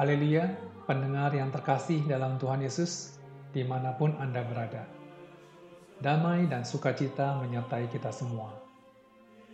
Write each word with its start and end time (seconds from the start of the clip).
Haleluya, 0.00 0.48
pendengar 0.88 1.36
yang 1.36 1.52
terkasih 1.52 2.00
dalam 2.08 2.40
Tuhan 2.40 2.64
Yesus, 2.64 3.20
di 3.52 3.60
mana 3.60 3.92
pun 3.92 4.16
Anda 4.16 4.40
berada. 4.40 4.88
Damai 6.00 6.48
dan 6.48 6.64
sukacita 6.64 7.36
menyertai 7.44 7.92
kita 7.92 8.08
semua. 8.08 8.56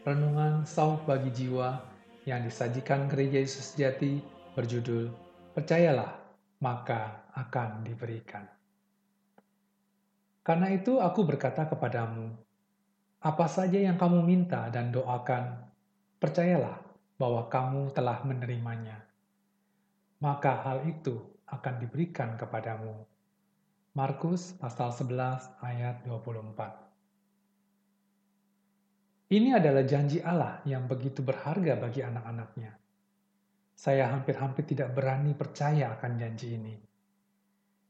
Renungan 0.07 0.63
Sauf 0.63 1.03
bagi 1.11 1.35
Jiwa 1.35 1.83
yang 2.23 2.47
disajikan 2.47 3.11
Gereja 3.11 3.43
Yesus 3.43 3.75
Jati 3.75 4.23
berjudul 4.55 5.11
Percayalah, 5.59 6.15
maka 6.63 7.27
akan 7.35 7.83
diberikan. 7.83 8.47
Karena 10.47 10.71
itu 10.71 11.03
aku 11.03 11.27
berkata 11.27 11.67
kepadamu, 11.67 12.31
apa 13.27 13.47
saja 13.51 13.83
yang 13.83 13.99
kamu 13.99 14.23
minta 14.23 14.71
dan 14.71 14.95
doakan, 14.95 15.67
percayalah 16.23 16.79
bahwa 17.19 17.51
kamu 17.51 17.91
telah 17.91 18.23
menerimanya 18.23 19.08
maka 20.19 20.67
hal 20.67 20.83
itu 20.91 21.23
akan 21.47 21.79
diberikan 21.79 22.35
kepadamu. 22.35 23.07
Markus 23.95 24.51
pasal 24.59 24.91
11 24.91 25.63
ayat 25.63 26.03
24. 26.07 26.75
Ini 29.29 29.61
adalah 29.61 29.85
janji 29.87 30.25
Allah 30.25 30.63
yang 30.67 30.89
begitu 30.91 31.23
berharga 31.23 31.77
bagi 31.79 32.03
anak-anaknya. 32.03 32.75
Saya 33.79 34.11
hampir-hampir 34.11 34.67
tidak 34.67 34.91
berani 34.97 35.35
percaya 35.39 35.95
akan 35.95 36.19
janji 36.19 36.59
ini. 36.59 36.75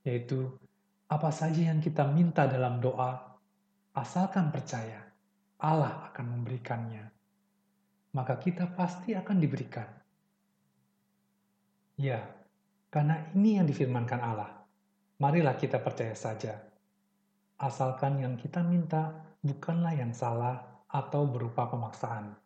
Yaitu, 0.05 0.53
apa 1.09 1.33
saja 1.33 1.73
yang 1.73 1.81
kita 1.81 2.05
minta 2.05 2.45
dalam 2.45 2.77
doa, 2.83 3.17
asalkan 3.97 4.53
percaya, 4.53 5.01
Allah 5.65 6.13
akan 6.13 6.37
memberikannya. 6.37 7.09
Maka 8.13 8.37
kita 8.37 8.69
pasti 8.77 9.17
akan 9.17 9.41
diberikan 9.41 9.89
Ya, 11.99 12.23
karena 12.95 13.27
ini 13.35 13.59
yang 13.59 13.67
difirmankan 13.67 14.23
Allah. 14.23 14.63
Marilah 15.19 15.59
kita 15.59 15.83
percaya 15.83 16.15
saja. 16.15 16.55
Asalkan 17.59 18.23
yang 18.23 18.39
kita 18.39 18.63
minta 18.63 19.35
bukanlah 19.43 19.99
yang 19.99 20.15
salah 20.15 20.87
atau 20.87 21.27
berupa 21.27 21.67
pemaksaan. 21.67 22.39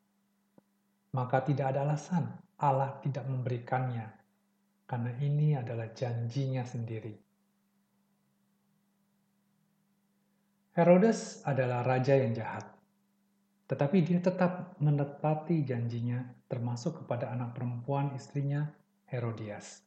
Maka 1.13 1.45
tidak 1.45 1.77
ada 1.77 1.85
alasan 1.85 2.33
Allah 2.63 2.97
tidak 3.03 3.27
memberikannya, 3.27 4.07
karena 4.87 5.13
ini 5.19 5.59
adalah 5.59 5.91
janjinya 5.91 6.63
sendiri. 6.63 7.11
Herodes 10.73 11.43
adalah 11.45 11.85
raja 11.85 12.17
yang 12.17 12.33
jahat, 12.33 12.65
tetapi 13.67 14.01
dia 14.07 14.23
tetap 14.23 14.79
menepati 14.79 15.67
janjinya 15.67 16.23
termasuk 16.49 17.05
kepada 17.05 17.35
anak 17.35 17.53
perempuan 17.53 18.15
istrinya 18.17 18.71
Herodias. 19.13 19.85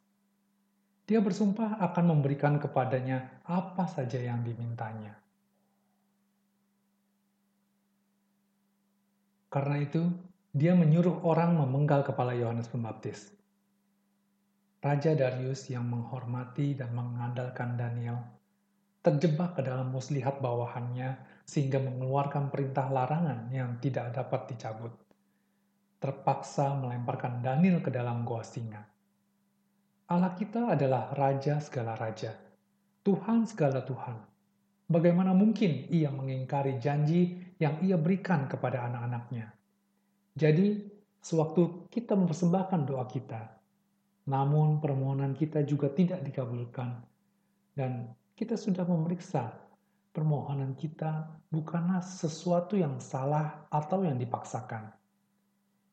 Dia 1.09 1.17
bersumpah 1.17 1.81
akan 1.81 2.13
memberikan 2.13 2.61
kepadanya 2.61 3.41
apa 3.49 3.89
saja 3.89 4.21
yang 4.21 4.45
dimintanya. 4.45 5.17
Karena 9.49 9.81
itu, 9.81 10.05
dia 10.53 10.77
menyuruh 10.77 11.25
orang 11.25 11.57
memenggal 11.57 12.05
kepala 12.05 12.37
Yohanes 12.37 12.69
Pembaptis. 12.69 13.33
Raja 14.85 15.17
Darius 15.17 15.65
yang 15.73 15.89
menghormati 15.89 16.77
dan 16.77 16.93
mengandalkan 16.93 17.73
Daniel 17.73 18.21
terjebak 19.05 19.53
ke 19.53 19.61
dalam 19.61 19.93
muslihat 19.93 20.41
bawahannya 20.41 21.17
sehingga 21.45 21.77
mengeluarkan 21.77 22.49
perintah 22.49 22.89
larangan 22.89 23.53
yang 23.53 23.77
tidak 23.77 24.13
dapat 24.13 24.49
dicabut. 24.49 24.93
Terpaksa 26.01 26.73
melemparkan 26.77 27.41
Daniel 27.45 27.85
ke 27.85 27.93
dalam 27.93 28.25
goa 28.25 28.41
singa. 28.41 28.94
Allah 30.05 30.37
kita 30.37 30.77
adalah 30.77 31.17
Raja 31.17 31.57
segala 31.57 31.97
Raja, 31.97 32.29
Tuhan 33.01 33.49
segala 33.49 33.81
Tuhan. 33.81 34.17
Bagaimana 34.85 35.33
mungkin 35.33 35.89
ia 35.89 36.13
mengingkari 36.13 36.77
janji 36.77 37.41
yang 37.57 37.81
ia 37.81 37.97
berikan 37.97 38.45
kepada 38.45 38.85
anak-anaknya? 38.85 39.49
Jadi, 40.37 40.85
sewaktu 41.25 41.89
kita 41.89 42.13
mempersembahkan 42.13 42.85
doa 42.85 43.09
kita, 43.09 43.49
namun 44.29 44.77
permohonan 44.77 45.33
kita 45.33 45.65
juga 45.65 45.89
tidak 45.89 46.21
dikabulkan, 46.21 47.01
dan 47.73 48.13
kita 48.37 48.53
sudah 48.53 48.85
memeriksa 48.85 49.57
permohonan 50.13 50.77
kita 50.77 51.33
bukanlah 51.49 52.05
sesuatu 52.05 52.77
yang 52.77 53.01
salah 53.01 53.65
atau 53.73 54.05
yang 54.05 54.21
dipaksakan. 54.21 54.93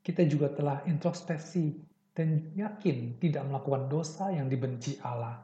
Kita 0.05 0.21
juga 0.29 0.53
telah 0.53 0.85
introspeksi 0.85 1.92
dan 2.13 2.53
yakin 2.53 3.17
tidak 3.17 3.43
melakukan 3.49 3.89
dosa 3.89 4.29
yang 4.33 4.53
dibenci 4.53 5.01
Allah, 5.01 5.41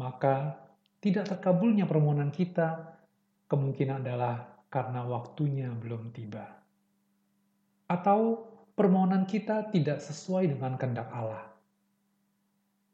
maka 0.00 0.56
tidak 1.00 1.28
terkabulnya 1.36 1.84
permohonan 1.84 2.32
kita 2.32 2.96
kemungkinan 3.48 4.00
adalah 4.04 4.64
karena 4.72 5.04
waktunya 5.04 5.68
belum 5.68 6.12
tiba. 6.16 6.44
Atau 7.90 8.48
permohonan 8.72 9.28
kita 9.28 9.68
tidak 9.68 10.00
sesuai 10.00 10.56
dengan 10.56 10.78
kehendak 10.80 11.10
Allah. 11.12 11.44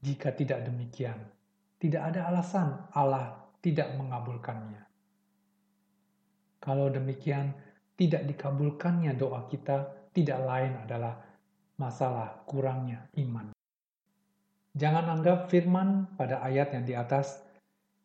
Jika 0.02 0.34
tidak 0.34 0.66
demikian, 0.66 1.18
tidak 1.78 2.02
ada 2.14 2.30
alasan 2.32 2.68
Allah 2.96 3.46
tidak 3.60 3.92
mengabulkannya. 3.98 4.82
Kalau 6.62 6.90
demikian, 6.90 7.54
tidak 7.96 8.26
dikabulkannya 8.28 9.14
doa 9.14 9.46
kita 9.50 10.10
tidak 10.12 10.40
lain 10.46 10.72
adalah 10.82 11.18
masalah 11.76 12.42
kurangnya 12.48 13.04
iman. 13.20 13.52
Jangan 14.76 15.08
anggap 15.08 15.48
firman 15.48 16.08
pada 16.20 16.40
ayat 16.44 16.72
yang 16.76 16.84
di 16.84 16.92
atas, 16.92 17.40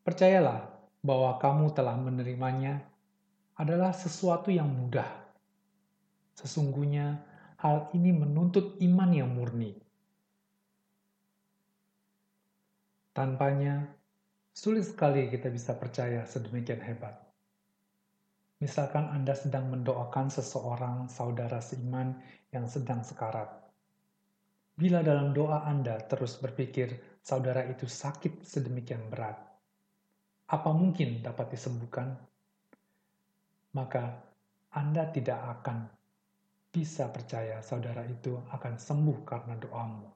percayalah 0.08 0.72
bahwa 1.04 1.36
kamu 1.40 1.76
telah 1.76 2.00
menerimanya 2.00 2.80
adalah 3.59 3.92
sesuatu 3.92 4.52
yang 4.52 4.72
mudah. 4.72 5.08
Sesungguhnya 6.36 7.20
hal 7.59 7.92
ini 7.92 8.16
menuntut 8.16 8.80
iman 8.80 9.12
yang 9.12 9.32
murni. 9.36 9.76
Tanpanya, 13.12 13.92
sulit 14.56 14.88
sekali 14.88 15.28
kita 15.28 15.52
bisa 15.52 15.76
percaya 15.76 16.24
sedemikian 16.24 16.80
hebat. 16.80 17.31
Misalkan 18.62 19.10
Anda 19.10 19.34
sedang 19.34 19.74
mendoakan 19.74 20.30
seseorang 20.30 21.10
saudara 21.10 21.58
seiman 21.58 22.14
yang 22.54 22.70
sedang 22.70 23.02
sekarat. 23.02 23.50
Bila 24.78 25.02
dalam 25.02 25.34
doa 25.34 25.66
Anda 25.66 25.98
terus 26.06 26.38
berpikir 26.38 27.18
saudara 27.26 27.66
itu 27.66 27.90
sakit 27.90 28.46
sedemikian 28.46 29.10
berat, 29.10 29.42
apa 30.46 30.70
mungkin 30.78 31.26
dapat 31.26 31.58
disembuhkan? 31.58 32.14
Maka 33.74 34.22
Anda 34.78 35.10
tidak 35.10 35.42
akan 35.42 35.90
bisa 36.70 37.10
percaya 37.10 37.66
saudara 37.66 38.06
itu 38.06 38.38
akan 38.54 38.78
sembuh 38.78 39.18
karena 39.26 39.58
doamu. 39.58 40.08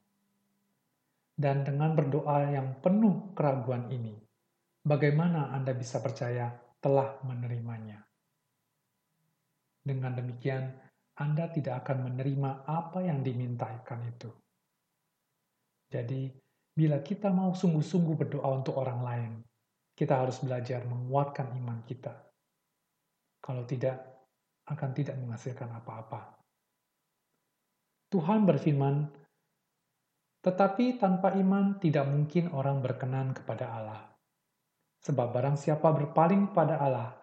Dan 1.33 1.65
dengan 1.65 1.97
berdoa 1.97 2.45
yang 2.47 2.77
penuh 2.77 3.33
keraguan 3.33 3.89
ini, 3.89 4.13
bagaimana 4.85 5.49
Anda 5.49 5.73
bisa 5.73 5.97
percaya 5.99 6.53
telah 6.77 7.19
menerimanya? 7.25 8.05
Dengan 9.85 10.17
demikian, 10.17 10.65
Anda 11.21 11.45
tidak 11.53 11.85
akan 11.85 12.09
menerima 12.09 12.65
apa 12.65 13.05
yang 13.05 13.21
dimintakan 13.21 14.01
itu. 14.09 14.33
Jadi, 15.93 16.33
bila 16.73 16.99
kita 17.05 17.29
mau 17.29 17.53
sungguh-sungguh 17.53 18.17
berdoa 18.17 18.49
untuk 18.49 18.81
orang 18.81 18.99
lain, 19.05 19.31
kita 19.93 20.25
harus 20.25 20.41
belajar 20.41 20.83
menguatkan 20.89 21.53
iman 21.61 21.85
kita. 21.85 22.11
Kalau 23.39 23.63
tidak, 23.63 24.01
akan 24.65 24.89
tidak 24.97 25.15
menghasilkan 25.21 25.69
apa-apa. 25.69 26.41
Tuhan 28.09 28.43
berfirman, 28.43 29.05
tetapi 30.41 30.97
tanpa 30.97 31.33
iman 31.37 31.77
tidak 31.77 32.05
mungkin 32.09 32.49
orang 32.53 32.81
berkenan 32.81 33.33
kepada 33.37 33.65
Allah. 33.69 34.01
Sebab 35.05 35.33
barang 35.33 35.57
siapa 35.57 35.85
berpaling 35.93 36.49
pada 36.53 36.81
Allah, 36.81 37.13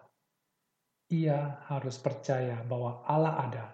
ia 1.13 1.61
harus 1.69 2.01
percaya 2.01 2.65
bahwa 2.65 3.05
Allah 3.05 3.33
ada 3.45 3.65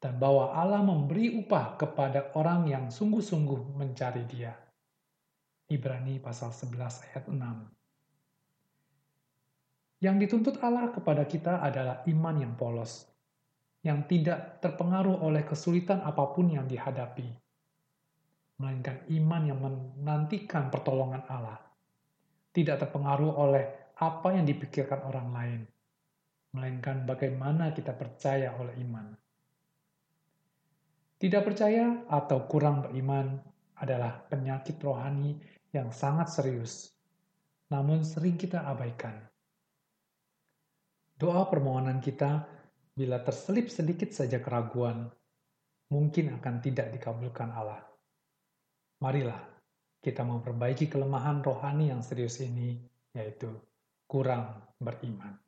dan 0.00 0.16
bahwa 0.16 0.56
Allah 0.56 0.80
memberi 0.80 1.36
upah 1.36 1.76
kepada 1.76 2.32
orang 2.38 2.64
yang 2.70 2.88
sungguh-sungguh 2.88 3.76
mencari 3.76 4.24
dia. 4.24 4.56
Ibrani 5.68 6.16
pasal 6.16 6.48
11 6.48 7.04
ayat 7.12 7.28
6. 7.28 7.68
Yang 10.00 10.16
dituntut 10.24 10.56
Allah 10.62 10.94
kepada 10.94 11.26
kita 11.26 11.60
adalah 11.60 12.06
iman 12.06 12.36
yang 12.38 12.54
polos, 12.54 13.04
yang 13.82 14.06
tidak 14.06 14.62
terpengaruh 14.62 15.18
oleh 15.20 15.42
kesulitan 15.42 16.00
apa 16.06 16.24
pun 16.32 16.54
yang 16.54 16.70
dihadapi, 16.70 17.26
melainkan 18.62 19.02
iman 19.10 19.42
yang 19.44 19.58
menantikan 19.58 20.70
pertolongan 20.70 21.26
Allah, 21.26 21.58
tidak 22.54 22.86
terpengaruh 22.86 23.34
oleh 23.34 23.92
apa 23.98 24.38
yang 24.38 24.46
dipikirkan 24.46 25.02
orang 25.02 25.28
lain, 25.34 25.60
melainkan 26.52 27.04
bagaimana 27.04 27.72
kita 27.76 27.92
percaya 27.92 28.56
oleh 28.56 28.74
iman. 28.84 29.06
Tidak 31.18 31.42
percaya 31.42 32.06
atau 32.06 32.46
kurang 32.46 32.86
beriman 32.86 33.42
adalah 33.78 34.22
penyakit 34.30 34.78
rohani 34.78 35.34
yang 35.74 35.90
sangat 35.90 36.30
serius, 36.30 36.94
namun 37.74 38.06
sering 38.06 38.38
kita 38.38 38.62
abaikan. 38.62 39.18
Doa 41.18 41.50
permohonan 41.50 41.98
kita, 41.98 42.46
bila 42.94 43.18
terselip 43.26 43.66
sedikit 43.66 44.14
saja 44.14 44.38
keraguan, 44.38 45.10
mungkin 45.90 46.38
akan 46.38 46.54
tidak 46.62 46.94
dikabulkan 46.94 47.50
Allah. 47.50 47.82
Marilah 49.02 49.42
kita 49.98 50.22
memperbaiki 50.22 50.86
kelemahan 50.86 51.42
rohani 51.42 51.90
yang 51.90 52.02
serius 52.06 52.38
ini, 52.38 52.78
yaitu 53.10 53.50
kurang 54.06 54.62
beriman. 54.78 55.47